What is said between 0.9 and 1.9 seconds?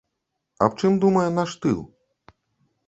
думае наш тыл?